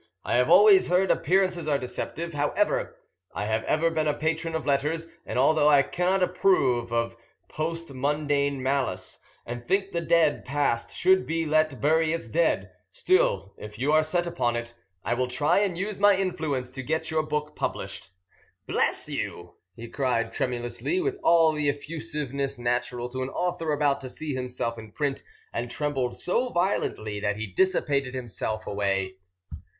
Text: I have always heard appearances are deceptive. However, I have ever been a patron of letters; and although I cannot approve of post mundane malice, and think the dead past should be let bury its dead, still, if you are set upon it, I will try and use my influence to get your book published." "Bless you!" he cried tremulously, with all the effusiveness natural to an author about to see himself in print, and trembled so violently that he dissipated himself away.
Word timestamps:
I 0.23 0.33
have 0.37 0.49
always 0.49 0.87
heard 0.87 1.11
appearances 1.11 1.67
are 1.67 1.77
deceptive. 1.77 2.33
However, 2.33 2.97
I 3.35 3.45
have 3.45 3.63
ever 3.65 3.91
been 3.91 4.07
a 4.07 4.15
patron 4.15 4.55
of 4.55 4.65
letters; 4.65 5.05
and 5.27 5.37
although 5.37 5.69
I 5.69 5.83
cannot 5.83 6.23
approve 6.23 6.91
of 6.91 7.15
post 7.49 7.93
mundane 7.93 8.63
malice, 8.63 9.19
and 9.45 9.67
think 9.67 9.91
the 9.91 10.01
dead 10.01 10.43
past 10.43 10.89
should 10.91 11.27
be 11.27 11.45
let 11.45 11.79
bury 11.79 12.13
its 12.13 12.27
dead, 12.27 12.71
still, 12.89 13.53
if 13.59 13.77
you 13.77 13.91
are 13.91 14.01
set 14.01 14.25
upon 14.25 14.55
it, 14.55 14.73
I 15.05 15.13
will 15.13 15.27
try 15.27 15.59
and 15.59 15.77
use 15.77 15.99
my 15.99 16.17
influence 16.17 16.71
to 16.71 16.81
get 16.81 17.11
your 17.11 17.21
book 17.21 17.55
published." 17.55 18.09
"Bless 18.65 19.07
you!" 19.07 19.53
he 19.75 19.87
cried 19.87 20.33
tremulously, 20.33 20.99
with 20.99 21.19
all 21.23 21.51
the 21.51 21.69
effusiveness 21.69 22.57
natural 22.57 23.07
to 23.09 23.21
an 23.21 23.29
author 23.29 23.71
about 23.71 24.01
to 24.01 24.09
see 24.09 24.33
himself 24.33 24.79
in 24.79 24.93
print, 24.93 25.21
and 25.53 25.69
trembled 25.69 26.17
so 26.17 26.49
violently 26.49 27.19
that 27.19 27.37
he 27.37 27.45
dissipated 27.45 28.15
himself 28.15 28.65
away. 28.65 29.17